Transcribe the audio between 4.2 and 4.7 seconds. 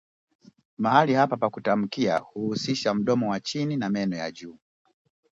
juu